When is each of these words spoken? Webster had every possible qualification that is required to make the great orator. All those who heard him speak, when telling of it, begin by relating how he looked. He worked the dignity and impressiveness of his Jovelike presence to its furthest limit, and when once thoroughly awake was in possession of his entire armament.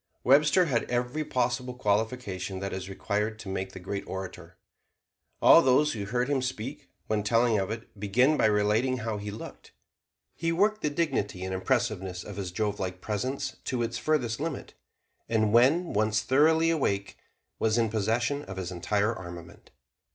Webster 0.23 0.65
had 0.65 0.89
every 0.89 1.23
possible 1.23 1.75
qualification 1.75 2.57
that 2.59 2.73
is 2.73 2.89
required 2.89 3.37
to 3.37 3.47
make 3.49 3.71
the 3.73 3.79
great 3.79 4.03
orator. 4.07 4.57
All 5.43 5.61
those 5.61 5.93
who 5.93 6.05
heard 6.05 6.27
him 6.27 6.41
speak, 6.41 6.89
when 7.05 7.21
telling 7.21 7.59
of 7.59 7.69
it, 7.69 7.99
begin 7.99 8.35
by 8.35 8.45
relating 8.47 8.97
how 8.97 9.17
he 9.19 9.29
looked. 9.29 9.73
He 10.33 10.51
worked 10.51 10.81
the 10.81 10.89
dignity 10.89 11.43
and 11.45 11.53
impressiveness 11.53 12.23
of 12.23 12.37
his 12.37 12.51
Jovelike 12.51 12.99
presence 12.99 13.57
to 13.65 13.83
its 13.83 13.99
furthest 13.99 14.39
limit, 14.39 14.73
and 15.29 15.53
when 15.53 15.93
once 15.93 16.23
thoroughly 16.23 16.71
awake 16.71 17.15
was 17.59 17.77
in 17.77 17.89
possession 17.91 18.41
of 18.45 18.57
his 18.57 18.71
entire 18.71 19.13
armament. 19.13 19.69